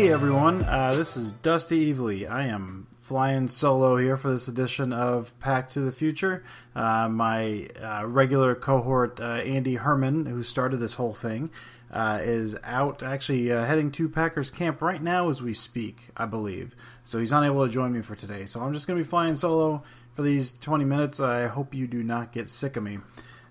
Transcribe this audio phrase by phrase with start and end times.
[0.00, 2.26] Hey everyone, uh, this is Dusty Evely.
[2.26, 6.42] I am flying solo here for this edition of Pack to the Future.
[6.74, 11.50] Uh, my uh, regular cohort, uh, Andy Herman, who started this whole thing,
[11.90, 16.24] uh, is out actually uh, heading to Packers camp right now as we speak, I
[16.24, 16.74] believe.
[17.04, 18.46] So he's unable to join me for today.
[18.46, 19.82] So I'm just going to be flying solo
[20.14, 21.20] for these 20 minutes.
[21.20, 23.00] I hope you do not get sick of me.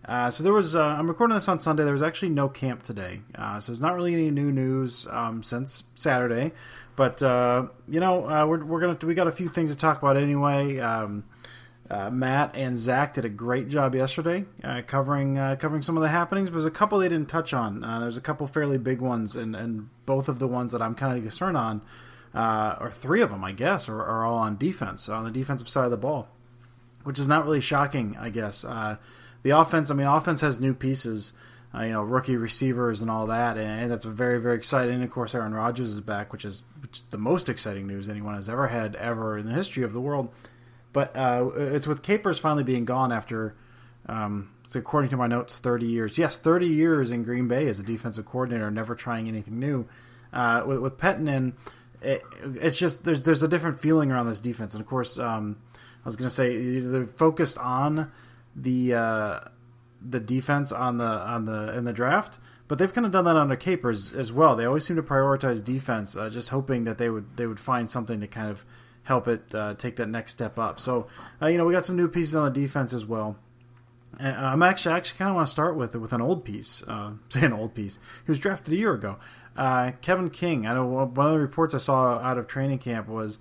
[0.09, 0.75] Uh, so there was.
[0.75, 1.84] Uh, I'm recording this on Sunday.
[1.84, 5.44] There was actually no camp today, uh, so there's not really any new news um,
[5.44, 6.52] since Saturday.
[6.96, 10.00] But uh, you know, uh, we're, we're gonna we got a few things to talk
[10.00, 10.80] about anyway.
[10.80, 11.25] Um,
[11.92, 14.46] uh, Matt and Zach did a great job yesterday
[14.88, 16.50] covering covering some of the happenings.
[16.50, 17.81] But there's a couple they didn't touch on.
[17.81, 21.16] there's a couple fairly big ones, and, and both of the ones that I'm kind
[21.16, 21.81] of concerned on,
[22.34, 25.86] or three of them, I guess, are, are, all on defense on the defensive side
[25.86, 26.30] of the ball,
[27.03, 28.66] which is not really shocking, I guess
[29.44, 29.92] the offense.
[29.92, 31.34] I mean, offense has new pieces.
[31.72, 34.96] Uh, you know, rookie receivers and all that, and that's very, very exciting.
[34.96, 38.10] And of course, Aaron Rodgers is back, which is, which is the most exciting news
[38.10, 40.34] anyone has ever had ever in the history of the world.
[40.94, 43.56] But uh, it's with Capers finally being gone after,
[44.08, 46.18] um, so according to my notes, thirty years.
[46.18, 49.86] Yes, thirty years in Green Bay as a defensive coordinator, never trying anything new.
[50.34, 51.54] Uh, with, with Pettine in,
[52.02, 52.24] it,
[52.56, 56.08] it's just there's there's a different feeling around this defense, and of course, um, I
[56.08, 58.12] was going to say they're focused on
[58.56, 59.40] the uh,
[60.02, 63.36] the defense on the on the in the draft, but they've kind of done that
[63.36, 64.56] under Capers as well.
[64.56, 67.90] They always seem to prioritize defense, uh, just hoping that they would they would find
[67.90, 68.66] something to kind of
[69.04, 70.80] help it uh, take that next step up.
[70.80, 71.08] So
[71.42, 73.38] uh, you know we got some new pieces on the defense as well.
[74.20, 76.84] And uh, I'm actually actually kind of want to start with with an old piece.
[76.88, 78.00] Uh, say an old piece.
[78.26, 79.18] He was drafted a year ago.
[79.58, 80.66] Uh, Kevin King.
[80.66, 83.38] I know one of the reports I saw out of training camp was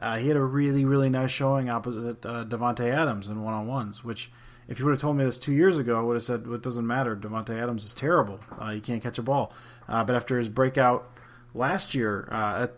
[0.00, 4.30] he had a really really nice showing opposite Davante Adams in one on ones, which
[4.70, 6.54] if you would have told me this two years ago, I would have said well,
[6.54, 7.16] it doesn't matter.
[7.16, 8.38] Davante Adams is terrible.
[8.58, 9.52] Uh, you can't catch a ball.
[9.88, 11.10] Uh, but after his breakout
[11.54, 12.68] last year, uh,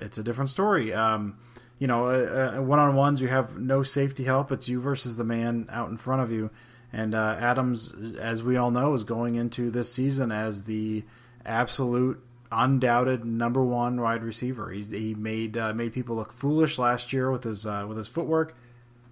[0.00, 0.94] it's, a different story.
[0.94, 1.36] Um,
[1.78, 4.50] you know, one on ones, you have no safety help.
[4.52, 6.50] It's you versus the man out in front of you.
[6.94, 11.04] And uh, Adams, as we all know, is going into this season as the
[11.44, 14.70] absolute, undoubted number one wide receiver.
[14.70, 18.08] He, he made uh, made people look foolish last year with his uh, with his
[18.08, 18.54] footwork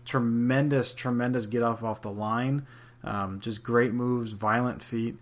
[0.05, 2.67] tremendous, tremendous get off off the line.
[3.05, 5.17] Um, just great moves, violent feet,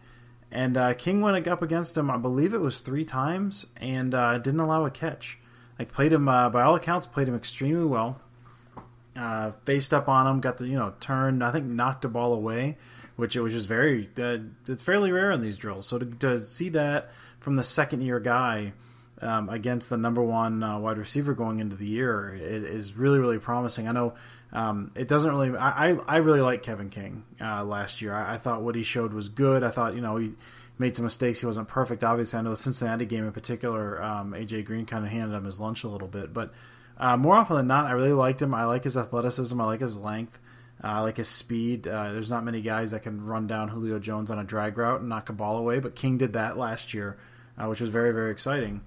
[0.51, 4.39] And uh, King went up against him, I believe it was three times, and uh,
[4.39, 5.39] didn't allow a catch.
[5.79, 8.21] Like played him uh, by all accounts, played him extremely well.
[9.17, 11.41] Uh, faced up on him, got the you know turn.
[11.43, 12.77] I think knocked a ball away,
[13.17, 14.11] which it was just very.
[14.19, 15.87] Uh, it's fairly rare in these drills.
[15.87, 18.73] So to, to see that from the second year guy
[19.23, 23.19] um, against the number one uh, wide receiver going into the year is, is really
[23.19, 23.89] really promising.
[23.89, 24.15] I know
[24.53, 25.57] um, it doesn't really.
[25.57, 28.13] I, I really like Kevin King uh, last year.
[28.13, 29.63] I, I, thought what he showed was good.
[29.63, 30.33] I thought you know he
[30.79, 31.41] made some mistakes.
[31.41, 32.03] He wasn't perfect.
[32.03, 34.03] Obviously, I know the Cincinnati game in particular.
[34.03, 36.53] Um, AJ Green kind of handed him his lunch a little bit, but
[36.99, 38.55] uh, more often than not, I really liked him.
[38.55, 39.59] I like his athleticism.
[39.61, 40.39] I like his length.
[40.83, 41.87] Uh, I like his speed.
[41.87, 45.01] Uh, there's not many guys that can run down Julio Jones on a drag route
[45.01, 47.19] and knock a ball away, but King did that last year,
[47.57, 48.81] uh, which was very, very exciting.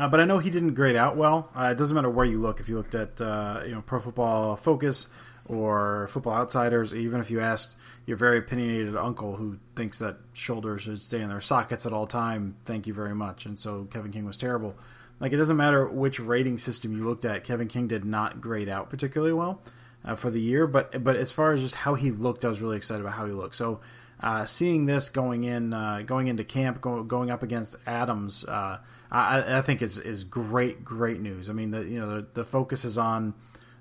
[0.00, 1.50] Uh, but I know he didn't grade out well.
[1.54, 2.58] Uh, it doesn't matter where you look.
[2.58, 3.20] If you looked at
[3.66, 5.06] you know Pro Football Focus
[5.46, 7.74] or Football Outsiders, even if you asked
[8.06, 12.06] your very opinionated uncle who thinks that shoulders should stay in their sockets at all
[12.06, 13.44] time, thank you very much.
[13.44, 14.74] And so Kevin King was terrible.
[15.20, 18.70] Like it doesn't matter which rating system you looked at, Kevin King did not grade
[18.70, 19.60] out particularly well
[20.02, 20.66] uh, for the year.
[20.66, 23.26] But but as far as just how he looked, I was really excited about how
[23.26, 23.54] he looked.
[23.54, 23.80] So
[24.18, 28.78] uh, seeing this going in uh, going into camp, go, going up against Adams, uh,
[29.10, 31.50] I, I, think is is great great news.
[31.50, 33.34] I mean the you know the, the focus is on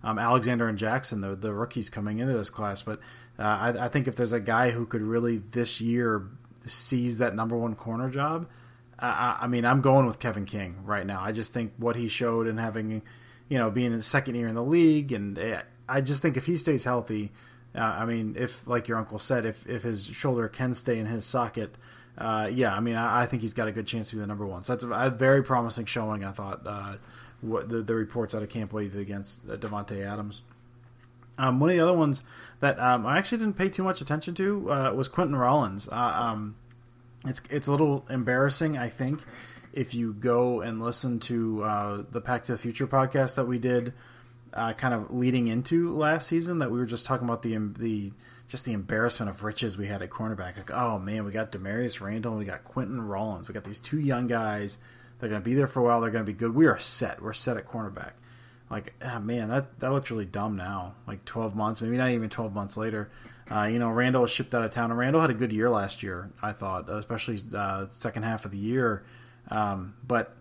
[0.03, 2.99] um, Alexander and Jackson, the the rookies coming into this class, but.
[3.37, 6.27] Uh, I, I think if there's a guy who could really this year
[6.65, 8.49] seize that number one corner job,
[9.01, 11.21] I, I, mean, I'm going with Kevin King right now.
[11.21, 13.01] I just think what he showed and having,
[13.47, 16.37] you know, being in the second year in the league, and eh, I just think
[16.37, 17.31] if he stays healthy,
[17.73, 21.05] uh, I mean, if like your uncle said, if if his shoulder can stay in
[21.05, 21.77] his socket,
[22.19, 24.27] uh, yeah, I mean, I, I, think he's got a good chance to be the
[24.27, 24.63] number one.
[24.63, 26.25] So that's a, a very promising showing.
[26.25, 26.95] I thought uh,
[27.39, 30.42] what the, the, reports out of camp what he did against uh, Davante Adams.
[31.38, 32.21] Um, one of the other ones
[32.60, 35.88] that um, I actually didn't pay too much attention to uh, was Quinten Rollins.
[35.88, 36.56] Uh, um,
[37.25, 39.21] it's it's a little embarrassing, I think,
[39.71, 43.60] if you go and listen to uh, the Pack to the Future podcast that we
[43.60, 43.94] did,
[44.54, 48.12] uh, kind of leading into last season, that we were just talking about the the
[48.49, 50.57] just the embarrassment of riches we had at cornerback.
[50.57, 53.99] Like, oh man, we got Damarious Randall, we got Quinten Rollins, we got these two
[53.99, 54.77] young guys.
[55.19, 56.01] They're going to be there for a while.
[56.01, 56.55] They're going to be good.
[56.55, 57.21] We are set.
[57.21, 58.11] We're set at cornerback.
[58.69, 60.93] Like, ah, man, that that looks really dumb now.
[61.07, 63.09] Like twelve months, maybe not even twelve months later.
[63.51, 65.69] Uh, you know, Randall was shipped out of town, and Randall had a good year
[65.69, 66.29] last year.
[66.41, 69.03] I thought, especially uh, second half of the year.
[69.49, 70.35] Um, but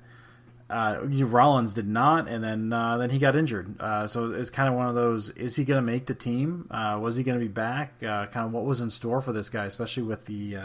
[0.70, 3.80] uh, Rollins did not, and then uh, then he got injured.
[3.80, 6.68] Uh, so it's kind of one of those: is he going to make the team?
[6.70, 8.00] Uh, was he going to be back?
[8.00, 10.56] kind of what was in store for this guy, especially with the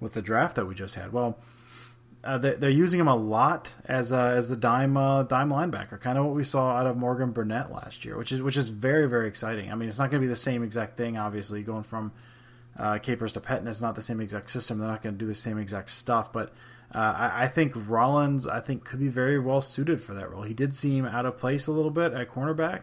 [0.00, 1.12] with the draft that we just had.
[1.12, 1.38] Well,
[2.24, 6.24] uh, they're using him a lot as as the dime uh, dime linebacker, kind of
[6.24, 9.28] what we saw out of Morgan Burnett last year, which is which is very very
[9.28, 9.70] exciting.
[9.70, 12.12] I mean, it's not going to be the same exact thing, obviously, going from
[12.76, 13.68] uh, Capers to Pettine.
[13.68, 14.78] It's not the same exact system.
[14.78, 16.52] They're not going to do the same exact stuff, but
[16.94, 20.42] uh, I, I, think Rollins, I think, could be very well suited for that role.
[20.42, 22.82] He did seem out of place a little bit at cornerback.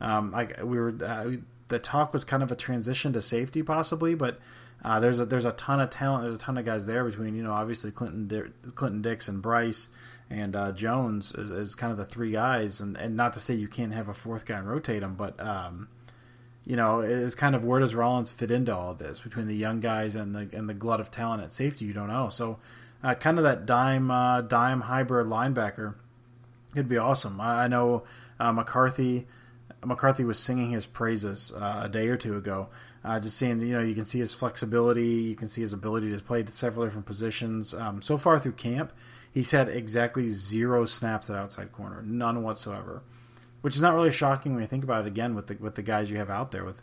[0.00, 1.30] Um, like we were, uh,
[1.68, 4.38] the talk was kind of a transition to safety, possibly, but
[4.84, 6.24] uh, there's a there's a ton of talent.
[6.24, 9.88] There's a ton of guys there between you know obviously Clinton Clinton Dix and Brice
[10.28, 12.80] and uh, Jones is, is, kind of the three guys.
[12.80, 15.38] And, and not to say you can't have a fourth guy and rotate them, but
[15.40, 15.88] um,
[16.64, 19.80] you know is kind of where does Rollins fit into all this between the young
[19.80, 21.84] guys and the and the glut of talent at safety?
[21.84, 22.28] You don't know.
[22.28, 22.58] So
[23.02, 25.94] uh, kind of that dime uh, dime hybrid linebacker
[26.74, 27.40] It'd be awesome.
[27.40, 28.02] I, I know
[28.38, 29.26] uh, McCarthy.
[29.82, 32.68] McCarthy was singing his praises uh, a day or two ago
[33.06, 36.10] uh, just seeing, you know, you can see his flexibility, you can see his ability
[36.10, 37.72] to play several different positions.
[37.72, 38.92] Um, so far through camp,
[39.32, 43.02] he's had exactly zero snaps at outside corner, none whatsoever,
[43.60, 45.06] which is not really shocking when you think about it.
[45.06, 46.82] Again, with the with the guys you have out there with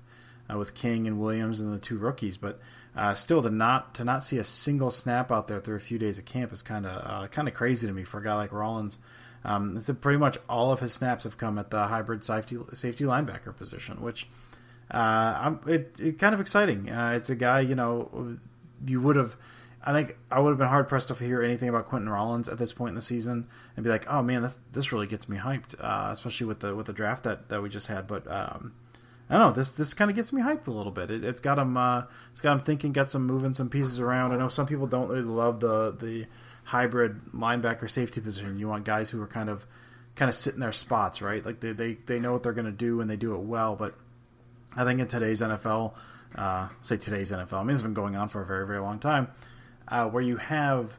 [0.49, 2.57] uh, with King and Williams and the two rookies, but
[2.95, 5.97] uh, still to not to not see a single snap out there through a few
[5.97, 8.51] days of camp is kind of kind of crazy to me for a guy like
[8.51, 8.97] Rollins.
[9.45, 13.03] Um, it's pretty much all of his snaps have come at the hybrid safety safety
[13.03, 14.27] linebacker position, which
[14.91, 16.89] uh, it, it kind of exciting.
[16.89, 18.37] Uh, it's a guy, you know,
[18.85, 19.35] you would have.
[19.85, 22.57] I think I would have been hard pressed to hear anything about Quinten Rollins at
[22.57, 25.37] this point in the season and be like, "Oh man, this this really gets me
[25.37, 28.07] hyped," uh, especially with the with the draft that, that we just had.
[28.07, 28.73] But um,
[29.33, 29.53] I don't know.
[29.53, 31.09] This this kind of gets me hyped a little bit.
[31.09, 31.75] It, has got him.
[31.75, 32.91] Uh, it's got him thinking.
[32.91, 34.31] Got some moving some pieces around.
[34.31, 36.27] I know some people don't really love the the
[36.65, 38.59] hybrid linebacker safety position.
[38.59, 39.65] You want guys who are kind of
[40.15, 41.43] kind of sit in their spots, right?
[41.43, 43.75] Like they they, they know what they're going to do and they do it well.
[43.75, 43.95] But
[44.75, 45.93] I think in today's NFL,
[46.35, 48.99] uh, say today's NFL, I mean it's been going on for a very very long
[48.99, 49.29] time,
[49.87, 50.95] uh, where you have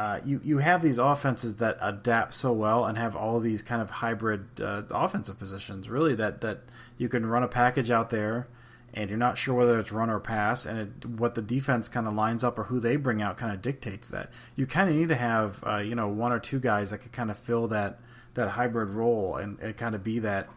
[0.00, 3.82] uh, you you have these offenses that adapt so well and have all these kind
[3.82, 6.60] of hybrid uh, offensive positions, really that that
[6.96, 8.48] you can run a package out there
[8.94, 12.08] and you're not sure whether it's run or pass, and it, what the defense kind
[12.08, 14.30] of lines up or who they bring out kind of dictates that.
[14.56, 17.12] You kind of need to have uh, you know one or two guys that could
[17.12, 18.00] kind of fill that
[18.32, 20.48] that hybrid role and, and kind of be that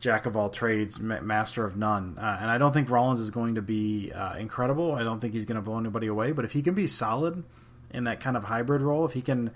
[0.00, 2.18] jack of all trades, master of none.
[2.18, 4.96] Uh, and I don't think Rollins is going to be uh, incredible.
[4.96, 6.32] I don't think he's going to blow anybody away.
[6.32, 7.44] But if he can be solid
[7.92, 9.50] in that kind of hybrid role, if he can,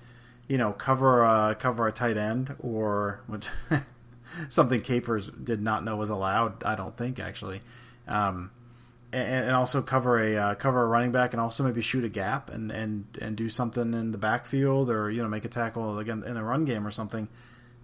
[0.49, 3.47] you know, cover a, cover a tight end or which
[4.49, 6.63] something Capers did not know was allowed.
[6.65, 7.63] I don't think actually.
[8.07, 8.51] Um,
[9.13, 12.09] and, and, also cover a uh, cover a running back, and also maybe shoot a
[12.09, 15.99] gap and, and, and do something in the backfield, or you know make a tackle
[15.99, 17.29] again in the run game or something.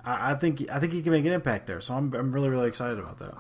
[0.05, 1.81] I, think I think he can make an impact there.
[1.81, 3.35] So I'm I'm really really excited about that.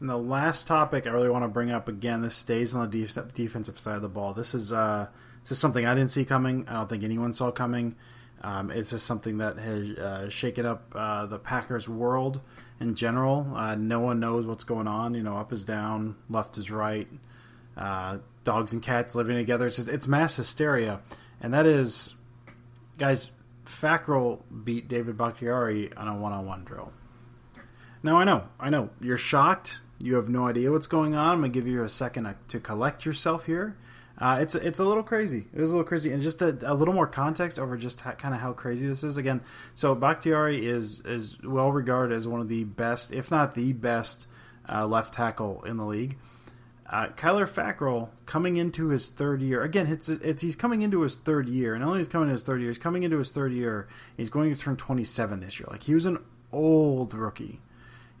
[0.00, 3.02] And the last topic I really want to bring up again, this stays on the
[3.06, 4.32] def- defensive side of the ball.
[4.32, 5.08] This is uh,
[5.42, 6.66] this is something I didn't see coming.
[6.68, 7.96] I don't think anyone saw coming.
[8.42, 12.40] Um, it's just something that has uh, shaken up uh, the Packers world
[12.80, 13.52] in general.
[13.54, 15.14] Uh, no one knows what's going on.
[15.14, 17.08] You know, up is down, left is right.
[17.76, 19.66] Uh, dogs and cats living together.
[19.66, 21.00] It's just, it's mass hysteria,
[21.40, 22.14] and that is,
[22.98, 23.30] guys.
[23.64, 26.92] Fackrell beat David Bakhtiari on a one-on-one drill.
[28.02, 29.80] Now I know, I know, you're shocked.
[30.00, 31.34] You have no idea what's going on.
[31.34, 33.76] I'm gonna give you a second to collect yourself here.
[34.22, 35.48] Uh, it's it's a little crazy.
[35.52, 38.32] It was a little crazy, and just a, a little more context over just kind
[38.32, 39.16] of how crazy this is.
[39.16, 39.40] Again,
[39.74, 44.28] so Bakhtiari is is well regarded as one of the best, if not the best,
[44.68, 46.18] uh, left tackle in the league.
[46.88, 49.88] Uh, Kyler Fackrell coming into his third year again.
[49.88, 52.60] It's, it's he's coming into his third year, and only he's coming into his third
[52.60, 52.70] year.
[52.70, 53.88] He's coming into his third year.
[54.16, 55.66] He's going to turn 27 this year.
[55.68, 56.18] Like he was an
[56.52, 57.60] old rookie.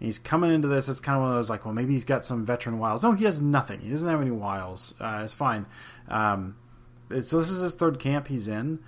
[0.02, 0.88] He's coming into this.
[0.88, 3.04] It's kind of one of those like, well, maybe he's got some veteran wiles.
[3.04, 3.80] No, he has nothing.
[3.80, 4.94] He doesn't have any wiles.
[5.00, 5.64] Uh, it's fine.
[6.08, 6.56] Um,
[7.08, 8.80] it's, so this is his third camp he's in.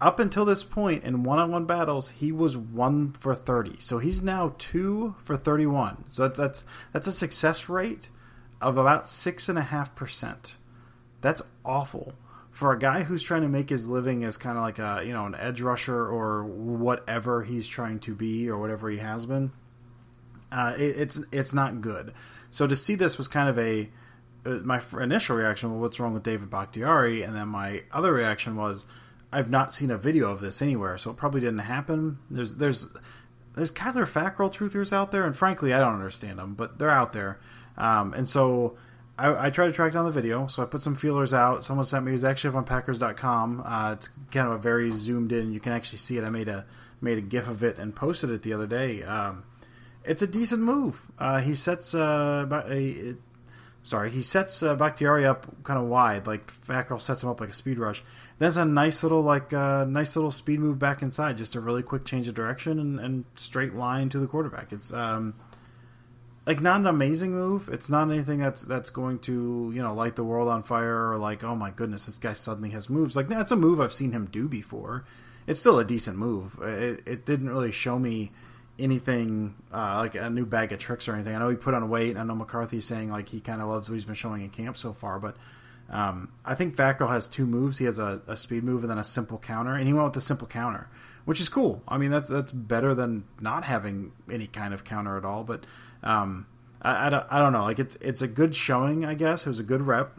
[0.00, 3.80] Up until this point in one-on-one battles, he was one for 30.
[3.80, 6.04] So he's now two for 31.
[6.08, 8.10] So that's that's, that's a success rate
[8.60, 10.54] of about six and a half percent.
[11.22, 12.14] That's awful
[12.52, 15.12] for a guy who's trying to make his living as kind of like a you
[15.12, 19.50] know an edge rusher or whatever he's trying to be or whatever he has been.
[20.54, 22.14] Uh, it, it's it's not good.
[22.50, 23.90] So to see this was kind of a
[24.46, 28.54] uh, my initial reaction was what's wrong with David Bakhtiari, and then my other reaction
[28.54, 28.86] was
[29.32, 32.18] I've not seen a video of this anywhere, so it probably didn't happen.
[32.30, 32.86] There's there's
[33.56, 37.12] there's Kyler Fackrell truthers out there, and frankly, I don't understand them, but they're out
[37.12, 37.40] there.
[37.76, 38.76] Um, and so
[39.18, 40.46] I, I, tried to track down the video.
[40.46, 41.64] So I put some feelers out.
[41.64, 42.12] Someone sent me.
[42.12, 43.64] It was actually up on Packers.com.
[43.66, 45.52] Uh, it's kind of a very zoomed in.
[45.52, 46.22] You can actually see it.
[46.22, 46.64] I made a
[47.00, 49.02] made a GIF of it and posted it the other day.
[49.02, 49.42] Um,
[50.04, 51.10] it's a decent move.
[51.18, 53.16] Uh, he sets uh, a,
[53.82, 57.50] sorry, he sets uh, Bakhtiari up kind of wide, like Fackrell sets him up like
[57.50, 58.02] a speed rush.
[58.38, 61.82] That's a nice little like uh, nice little speed move back inside, just a really
[61.82, 64.72] quick change of direction and, and straight line to the quarterback.
[64.72, 65.34] It's um,
[66.46, 67.68] like not an amazing move.
[67.72, 71.18] It's not anything that's that's going to you know light the world on fire or
[71.18, 73.16] like oh my goodness this guy suddenly has moves.
[73.16, 75.04] Like that's a move I've seen him do before.
[75.46, 76.58] It's still a decent move.
[76.62, 78.32] It, it didn't really show me
[78.78, 81.34] anything uh, like a new bag of tricks or anything.
[81.34, 82.16] I know he put on weight.
[82.16, 84.76] I know McCarthy's saying like he kind of loves what he's been showing in camp
[84.76, 85.36] so far, but.
[85.90, 87.76] Um, I think Fackrell has two moves.
[87.76, 90.14] He has a, a speed move and then a simple counter, and he went with
[90.14, 90.88] the simple counter,
[91.26, 91.82] which is cool.
[91.86, 95.44] I mean, that's that's better than not having any kind of counter at all.
[95.44, 95.64] But
[96.02, 96.46] um,
[96.80, 97.64] I, I, don't, I don't know.
[97.64, 99.44] Like it's it's a good showing, I guess.
[99.44, 100.18] It was a good rep.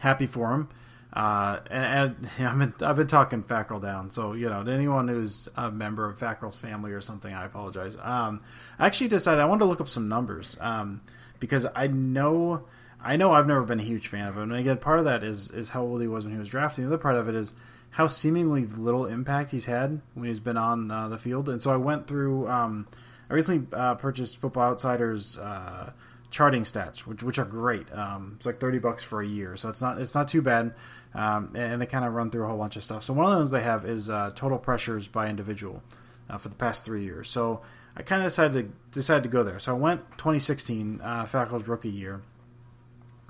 [0.00, 0.68] Happy for him.
[1.12, 4.10] Uh, and, and you know, I've, been, I've been talking Fackrell down.
[4.10, 7.96] So, you know, to anyone who's a member of Fackrell's family or something, I apologize.
[8.00, 8.40] Um,
[8.78, 11.00] I actually decided I wanted to look up some numbers um,
[11.38, 12.64] because I know
[13.02, 14.50] I know I've never been a huge fan of him.
[14.50, 16.84] And again, part of that is is how old he was when he was drafting.
[16.84, 17.52] The other part of it is
[17.90, 21.48] how seemingly little impact he's had when he's been on uh, the field.
[21.48, 22.48] And so I went through.
[22.48, 22.86] Um,
[23.28, 25.92] I recently uh, purchased Football Outsiders uh,
[26.30, 27.92] charting stats, which which are great.
[27.92, 30.74] Um, it's like thirty bucks for a year, so it's not it's not too bad.
[31.14, 33.02] Um, and they kind of run through a whole bunch of stuff.
[33.02, 35.82] So one of the ones they have is uh, total pressures by individual
[36.28, 37.28] uh, for the past three years.
[37.28, 37.62] So
[37.96, 39.58] I kind of decided to decided to go there.
[39.58, 41.26] So I went 2016, uh,
[41.66, 42.22] rookie year.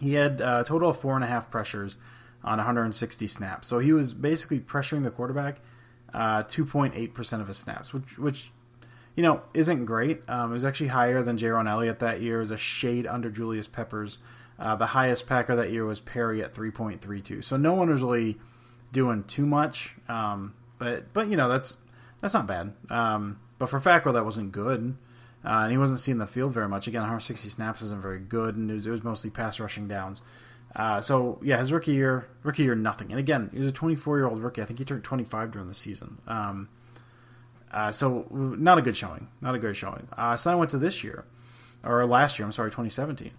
[0.00, 1.96] He had uh, a total of four and a half pressures
[2.44, 3.68] on 160 snaps.
[3.68, 5.60] So he was basically pressuring the quarterback
[6.14, 8.52] 2.8% uh, of his snaps, which which
[9.20, 10.22] you know, isn't great.
[10.30, 12.38] Um, it was actually higher than Jayrone Elliott that year.
[12.38, 14.16] It was a shade under Julius Peppers.
[14.58, 17.44] Uh, the highest Packer that year was Perry at 3.32.
[17.44, 18.38] So no one was really
[18.92, 19.94] doing too much.
[20.08, 21.76] Um, but but you know that's
[22.22, 22.72] that's not bad.
[22.88, 24.96] Um, but for Fackrell, that wasn't good.
[25.44, 26.86] Uh, and he wasn't seeing the field very much.
[26.86, 30.22] Again, 160 snaps isn't very good, and it was, it was mostly pass rushing downs.
[30.74, 33.10] Uh, so yeah, his rookie year, rookie year, nothing.
[33.10, 34.62] And again, he was a 24 year old rookie.
[34.62, 36.16] I think he turned 25 during the season.
[36.26, 36.70] Um,
[37.70, 39.28] uh, so not a good showing.
[39.40, 40.08] Not a good showing.
[40.16, 41.24] Uh, so I went to this year.
[41.84, 42.46] or last year.
[42.46, 43.30] I'm sorry, 2017.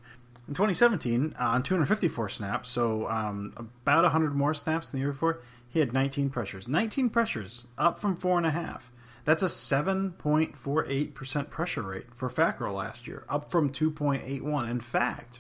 [0.48, 5.12] In 2017, uh, on 254 snaps, so um, about 100 more snaps than the year
[5.12, 6.68] before, he had 19 pressures.
[6.68, 8.92] 19 pressures, up from four and a half.
[9.24, 14.70] That's a 7.48% pressure rate for Fackrell last year, up from 2.81.
[14.70, 15.40] In fact,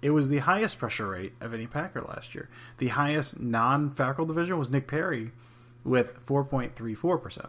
[0.00, 2.48] it was the highest pressure rate of any Packer last year.
[2.78, 5.32] The highest non Fackrell division was Nick Perry
[5.84, 7.48] with 4.34%.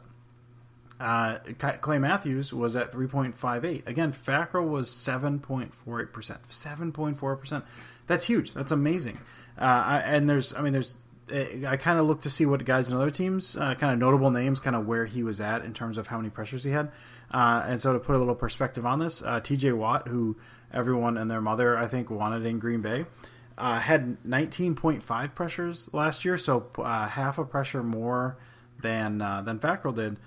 [0.99, 1.37] Uh,
[1.81, 3.87] Clay Matthews was at 3.58.
[3.87, 5.71] Again, Fackrell was 7.48%.
[6.11, 7.63] 7.4%.
[8.07, 8.53] That's huge.
[8.53, 9.19] That's amazing.
[9.57, 10.95] Uh, I, and there's, I mean, there's,
[11.31, 14.31] I kind of looked to see what guys in other teams, uh, kind of notable
[14.31, 16.91] names, kind of where he was at in terms of how many pressures he had.
[17.31, 20.37] Uh, and so to put a little perspective on this, uh, TJ Watt, who
[20.73, 23.05] everyone and their mother, I think, wanted in Green Bay,
[23.57, 28.37] uh, had 19.5 pressures last year, so half a pressure more
[28.81, 30.19] than than Fackrell did,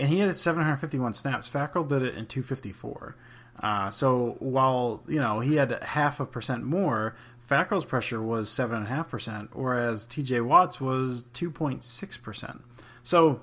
[0.00, 1.48] and he had 751 snaps.
[1.48, 3.16] Fackrell did it in 254.
[3.62, 7.14] Uh, so while you know he had half a percent more,
[7.48, 10.40] Fackrell's pressure was seven and a half percent, whereas T.J.
[10.40, 12.62] Watt's was 2.6 percent.
[13.02, 13.42] So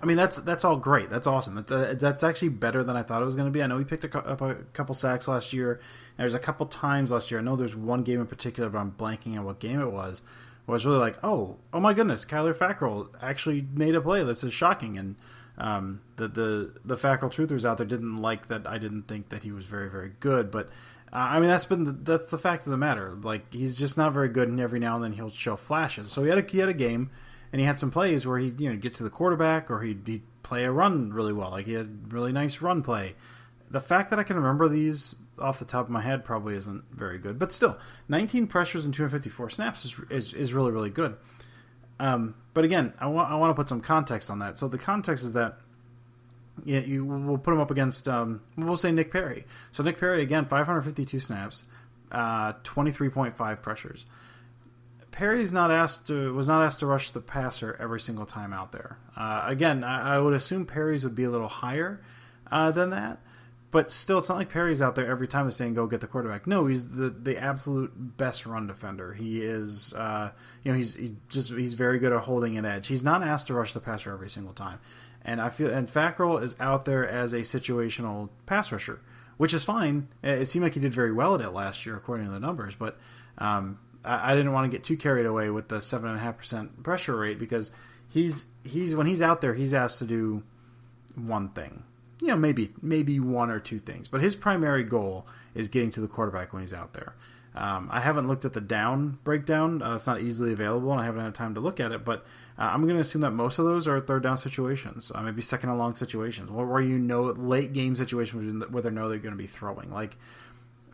[0.00, 1.10] I mean, that's that's all great.
[1.10, 1.58] That's awesome.
[1.68, 3.62] Uh, that's actually better than I thought it was going to be.
[3.62, 5.80] I know he picked up a couple sacks last year.
[6.16, 7.40] there's a couple times last year.
[7.40, 10.22] I know there's one game in particular, but I'm blanking on what game it was.
[10.68, 14.22] Was really like, oh, oh my goodness, Kyler Fackrell actually made a play.
[14.22, 14.98] This is shocking.
[14.98, 15.16] And
[15.56, 18.66] um, the the the Fackrell truthers out there didn't like that.
[18.66, 20.70] I didn't think that he was very very good, but.
[21.10, 23.16] Uh, I mean that's been the, that's the fact of the matter.
[23.22, 26.12] Like he's just not very good, and every now and then he'll show flashes.
[26.12, 27.08] So he had a he had a game
[27.52, 30.02] and he had some plays where he'd you know get to the quarterback or he'd,
[30.06, 31.50] he'd play a run really well.
[31.50, 33.14] Like he had really nice run play.
[33.70, 36.84] The fact that I can remember these off the top of my head probably isn't
[36.90, 37.76] very good, but still,
[38.08, 41.16] 19 pressures and 254 snaps is is, is really really good.
[42.00, 44.56] Um, but again, I want I want to put some context on that.
[44.56, 45.58] So the context is that
[46.64, 49.46] yeah, you will put him up against um, we'll say Nick Perry.
[49.72, 51.64] So Nick Perry again, 552 snaps,
[52.10, 54.06] uh, 23.5 pressures.
[55.10, 58.72] Perry's not asked to was not asked to rush the passer every single time out
[58.72, 58.98] there.
[59.16, 62.00] Uh, again, I, I, would assume Perry's would be a little higher
[62.52, 63.18] uh, than that,
[63.70, 66.46] but still, it's not like Perry's out there every time saying go get the quarterback.
[66.46, 69.12] No, he's the the absolute best run defender.
[69.12, 70.30] He is, uh,
[70.62, 72.86] you know, he's he just he's very good at holding an edge.
[72.86, 74.78] He's not asked to rush the passer every single time,
[75.22, 79.00] and I feel and Fackrell is out there as a situational pass rusher,
[79.36, 80.08] which is fine.
[80.22, 82.74] It seemed like he did very well at it last year, according to the numbers,
[82.74, 82.98] but.
[83.36, 86.20] Um, I, I didn't want to get too carried away with the seven and a
[86.20, 87.70] half percent pressure rate because
[88.08, 90.42] he's he's when he's out there he's asked to do
[91.14, 91.84] one thing
[92.20, 96.00] you know maybe maybe one or two things but his primary goal is getting to
[96.00, 97.14] the quarterback when he's out there.
[97.54, 99.82] Um, i haven't looked at the down breakdown.
[99.82, 102.24] Uh, it's not easily available and i haven't had time to look at it but
[102.58, 105.42] uh, i'm going to assume that most of those are third down situations uh, maybe
[105.42, 109.32] second and long situations where you know late game situations where they know they're going
[109.32, 109.90] to be throwing.
[109.90, 110.16] Like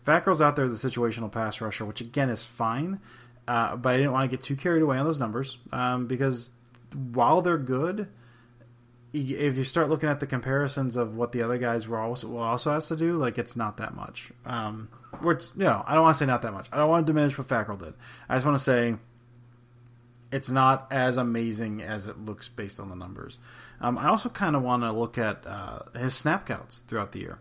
[0.05, 3.01] Fackrell's out there as a situational pass rusher, which again is fine,
[3.49, 6.51] uh, but I didn't want to get too carried away on those numbers um, because
[7.13, 8.09] while they're good,
[9.15, 12.39] if you start looking at the comparisons of what the other guys were also will
[12.41, 14.33] also has to do, like it's not that much.
[14.45, 14.89] Um,
[15.21, 16.67] where it's you know I don't want to say not that much.
[16.73, 17.95] I don't want to diminish what Fackrell did.
[18.29, 18.97] I just want to say
[20.33, 23.39] it's not as amazing as it looks based on the numbers.
[23.81, 27.21] Um, I also kind of want to look at uh, his snap counts throughout the
[27.21, 27.39] year,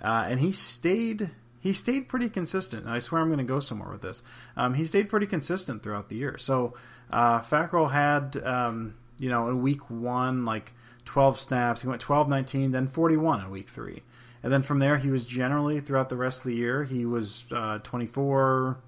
[0.00, 2.86] uh, and he stayed he stayed pretty consistent.
[2.86, 4.22] I swear I'm going to go somewhere with this.
[4.56, 6.38] Um, he stayed pretty consistent throughout the year.
[6.38, 6.74] So
[7.10, 10.72] uh, Fackrell had, um, you know, in week one, like
[11.08, 11.80] 12 snaps.
[11.80, 14.02] He went 12, 19, then 41 in week three.
[14.42, 17.44] And then from there, he was generally throughout the rest of the year, he was
[17.50, 18.78] uh, 24,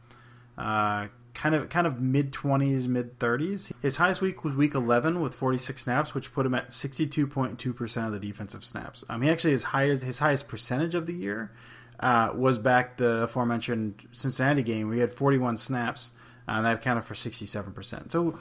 [0.58, 3.72] uh, kind of kind of mid 20s, mid 30s.
[3.80, 8.12] His highest week was week 11 with 46 snaps, which put him at 62.2% of
[8.12, 9.02] the defensive snaps.
[9.08, 11.50] Um, he actually his highest his highest percentage of the year
[11.98, 14.88] uh, was back the aforementioned Cincinnati game.
[14.88, 16.12] We had 41 snaps,
[16.46, 18.12] uh, and that accounted for 67%.
[18.12, 18.38] So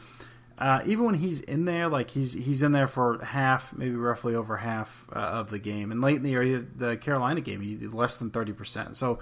[0.59, 4.35] uh, even when he's in there, like he's he's in there for half, maybe roughly
[4.35, 5.91] over half uh, of the game.
[5.91, 8.95] And late in the year, the Carolina game, he less than 30%.
[8.95, 9.19] So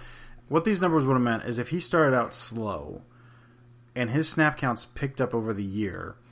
[0.50, 3.04] what these numbers would have meant is if he started out slow
[3.96, 6.16] and his snap counts picked up over the year–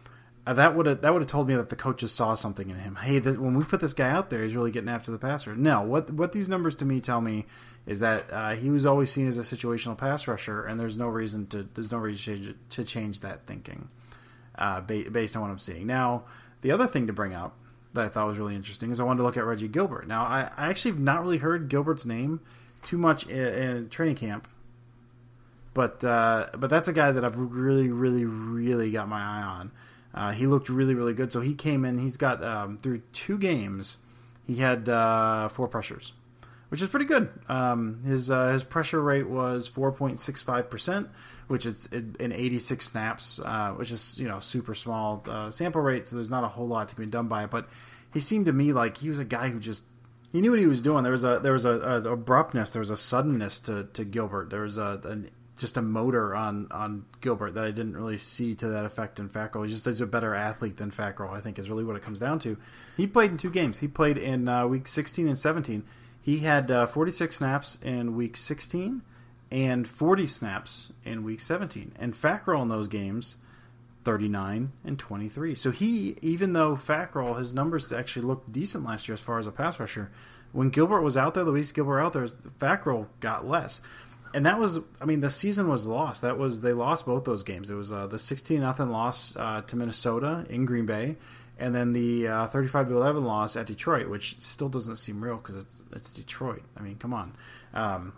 [0.47, 2.77] uh, that would have that would have told me that the coaches saw something in
[2.77, 2.95] him.
[2.95, 5.55] Hey, this, when we put this guy out there, he's really getting after the passer.
[5.55, 7.45] No, what what these numbers to me tell me
[7.87, 11.07] is that uh, he was always seen as a situational pass rusher, and there's no
[11.07, 13.87] reason to there's no reason to change, to change that thinking
[14.57, 15.87] uh, ba- based on what I'm seeing.
[15.87, 16.23] Now,
[16.61, 17.55] the other thing to bring up
[17.93, 20.07] that I thought was really interesting is I wanted to look at Reggie Gilbert.
[20.07, 22.41] Now, I, I actually have not really heard Gilbert's name
[22.83, 24.47] too much in, in training camp,
[25.73, 29.71] but uh, but that's a guy that I've really really really got my eye on.
[30.13, 31.31] Uh, he looked really, really good.
[31.33, 31.97] So he came in.
[31.97, 33.97] He's got um, through two games,
[34.47, 36.13] he had uh, four pressures,
[36.69, 37.29] which is pretty good.
[37.49, 41.09] Um, his uh, his pressure rate was 4.65 percent,
[41.47, 46.07] which is in 86 snaps, uh, which is you know super small uh, sample rate,
[46.07, 47.51] so there's not a whole lot to be done by it.
[47.51, 47.67] But
[48.13, 49.83] he seemed to me like he was a guy who just
[50.31, 51.03] he knew what he was doing.
[51.03, 54.49] There was a there was a, a abruptness, there was a suddenness to, to Gilbert.
[54.49, 58.55] There was a an, just a motor on on Gilbert that I didn't really see
[58.55, 59.65] to that effect in Fackrell.
[59.65, 61.31] He just is a better athlete than Fackrell.
[61.31, 62.57] I think is really what it comes down to.
[62.97, 63.79] He played in two games.
[63.79, 65.83] He played in uh, week 16 and 17.
[66.21, 69.03] He had uh, 46 snaps in week 16
[69.55, 71.93] and 40 snaps in week 17.
[71.97, 73.37] And Fackrell in those games,
[74.03, 75.55] 39 and 23.
[75.55, 79.47] So he, even though Fackrell, his numbers actually looked decent last year as far as
[79.47, 80.11] a pass rusher,
[80.51, 82.27] when Gilbert was out there, Luis Gilbert out there,
[82.59, 83.79] Fackrell got less.
[84.33, 86.23] And that was, I mean, the season was lost.
[86.23, 87.69] That was they lost both those games.
[87.69, 91.15] It was uh, the 16 nothing loss uh, to Minnesota in Green Bay,
[91.57, 95.37] and then the uh, 35 to 11 loss at Detroit, which still doesn't seem real
[95.37, 96.63] because it's it's Detroit.
[96.75, 97.33] I mean, come on.
[97.73, 98.11] Um,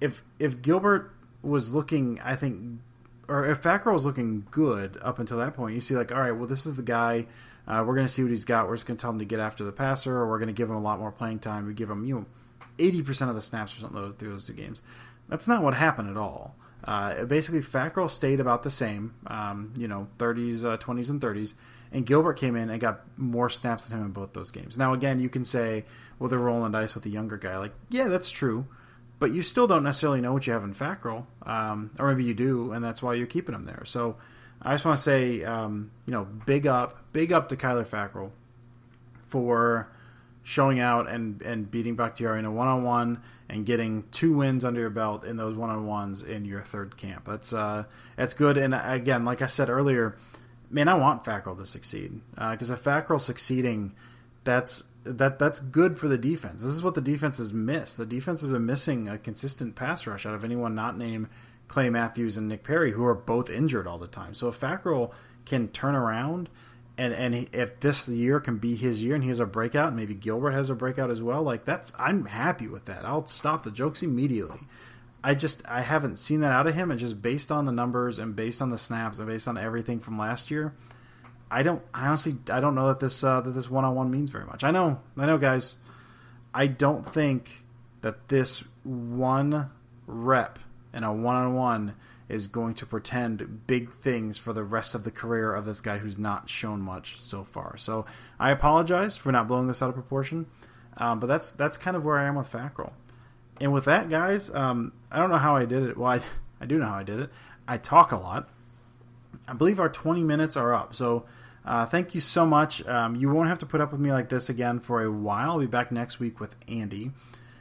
[0.00, 2.80] if if Gilbert was looking, I think,
[3.28, 6.32] or if Fackrell was looking good up until that point, you see like, all right,
[6.32, 7.26] well, this is the guy.
[7.66, 8.66] Uh, we're going to see what he's got.
[8.66, 10.54] We're just going to tell him to get after the passer, or we're going to
[10.54, 11.66] give him a lot more playing time.
[11.66, 12.26] We give him you know
[12.78, 14.82] eighty percent of the snaps or something through those two games.
[15.28, 16.56] That's not what happened at all.
[16.82, 21.52] Uh, basically, Fackrell stayed about the same, um, you know, 30s, uh, 20s, and 30s,
[21.92, 24.78] and Gilbert came in and got more snaps than him in both those games.
[24.78, 25.84] Now, again, you can say,
[26.18, 27.58] well, they're rolling dice with a younger guy.
[27.58, 28.66] Like, yeah, that's true
[29.20, 32.34] but you still don't necessarily know what you have in Fackrell, um, or maybe you
[32.34, 33.82] do, and that's why you're keeping him there.
[33.84, 34.16] So
[34.62, 38.30] I just want to say, um, you know, big up, big up to Kyler Fackrell
[39.28, 39.92] for
[40.42, 44.64] showing out and and beating Bakhtiari in a one on one and getting two wins
[44.64, 47.26] under your belt in those one on ones in your third camp.
[47.26, 47.84] That's uh,
[48.16, 48.56] that's good.
[48.56, 50.16] And again, like I said earlier,
[50.70, 53.92] man, I want Fackrell to succeed because uh, if Fackrell succeeding,
[54.44, 56.62] that's that that's good for the defense.
[56.62, 57.96] This is what the defense has missed.
[57.96, 61.28] The defense has been missing a consistent pass rush out of anyone not named
[61.68, 64.34] Clay Matthews and Nick Perry, who are both injured all the time.
[64.34, 65.12] So if Fackrell
[65.46, 66.48] can turn around,
[66.98, 70.14] and and if this year can be his year, and he has a breakout, maybe
[70.14, 73.04] Gilbert has a breakout as well, like that's I'm happy with that.
[73.04, 74.60] I'll stop the jokes immediately.
[75.24, 78.18] I just I haven't seen that out of him, and just based on the numbers
[78.18, 80.74] and based on the snaps and based on everything from last year
[81.50, 84.10] I don't I honestly I don't know that this uh, that this one on one
[84.10, 84.64] means very much.
[84.64, 85.76] I know I know guys.
[86.52, 87.64] I don't think
[88.00, 89.70] that this one
[90.06, 90.58] rep
[90.92, 91.94] in a one on one
[92.28, 95.98] is going to pretend big things for the rest of the career of this guy
[95.98, 97.76] who's not shown much so far.
[97.76, 98.06] So
[98.38, 100.46] I apologize for not blowing this out of proportion,
[100.96, 102.92] um, but that's that's kind of where I am with Fackrell.
[103.60, 105.96] And with that, guys, um, I don't know how I did it.
[105.96, 106.20] Well, I,
[106.60, 107.30] I do know how I did it.
[107.66, 108.48] I talk a lot.
[109.46, 110.94] I believe our 20 minutes are up.
[110.94, 111.24] So
[111.70, 112.84] uh, thank you so much.
[112.84, 115.50] Um, you won't have to put up with me like this again for a while.
[115.50, 117.12] I'll be back next week with Andy.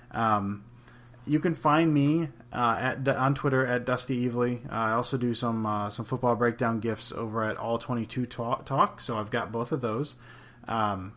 [0.10, 0.64] Um,
[1.28, 4.66] you can find me uh, at on Twitter at Dusty Evely.
[4.66, 8.26] Uh, I also do some uh, some football breakdown gifts over at All Twenty Two
[8.26, 9.00] Talk.
[9.00, 10.16] So I've got both of those.
[10.68, 11.14] Um,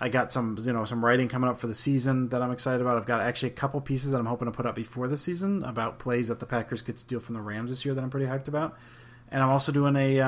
[0.00, 2.80] I got some you know some writing coming up for the season that I'm excited
[2.80, 2.96] about.
[2.96, 5.62] I've got actually a couple pieces that I'm hoping to put up before the season
[5.62, 8.26] about plays that the Packers could steal from the Rams this year that I'm pretty
[8.26, 8.76] hyped about.
[9.30, 10.20] And I'm also doing a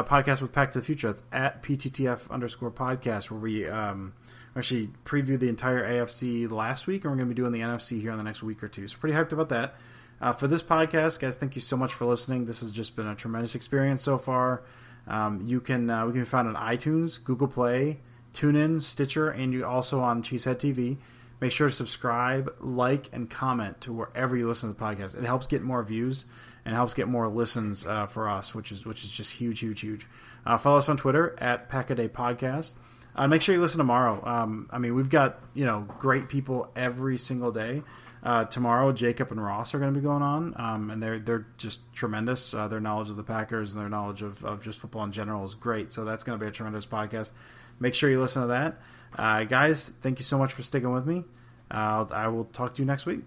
[0.00, 1.08] podcast with Pack to the Future.
[1.08, 4.14] That's at PTTF underscore podcast, where we um,
[4.56, 8.00] actually previewed the entire AFC last week, and we're going to be doing the NFC
[8.00, 8.88] here in the next week or two.
[8.88, 9.74] So, pretty hyped about that.
[10.20, 12.44] Uh, for this podcast, guys, thank you so much for listening.
[12.44, 14.62] This has just been a tremendous experience so far.
[15.06, 18.00] Um, you can uh, we can be found on iTunes, Google Play,
[18.32, 20.98] TuneIn, Stitcher, and you also on Cheesehead TV.
[21.42, 25.18] Make sure to subscribe, like, and comment to wherever you listen to the podcast.
[25.18, 26.24] It helps get more views
[26.64, 29.80] and helps get more listens uh, for us, which is which is just huge, huge,
[29.80, 30.06] huge.
[30.46, 32.74] Uh, follow us on Twitter at Packaday Podcast.
[33.16, 34.22] Uh, make sure you listen tomorrow.
[34.24, 37.82] Um, I mean, we've got you know great people every single day.
[38.22, 41.48] Uh, tomorrow, Jacob and Ross are going to be going on, um, and they're they're
[41.58, 42.54] just tremendous.
[42.54, 45.42] Uh, their knowledge of the Packers and their knowledge of, of just football in general
[45.42, 45.92] is great.
[45.92, 47.32] So that's going to be a tremendous podcast.
[47.80, 48.80] Make sure you listen to that,
[49.16, 49.92] uh, guys.
[50.00, 51.24] Thank you so much for sticking with me.
[51.70, 53.20] I will talk to you next week.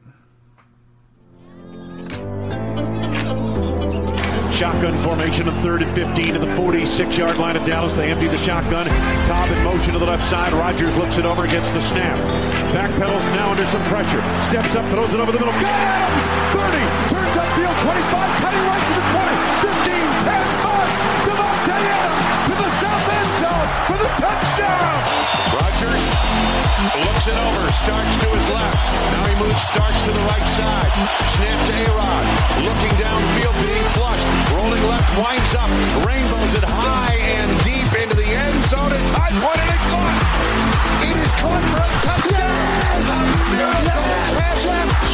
[4.56, 7.98] Shotgun formation of third and 15 to the 46 yard line of Dallas.
[7.98, 8.88] They empty the shotgun.
[9.28, 10.54] Cobb in motion to the left side.
[10.54, 12.18] Rodgers looks it over, against the snap.
[12.72, 14.24] Backpedals now under some pressure.
[14.44, 15.54] Steps up, throws it over the middle.
[15.60, 16.24] Got Adams!
[16.56, 16.72] 30,
[17.12, 18.35] turns upfield, 25,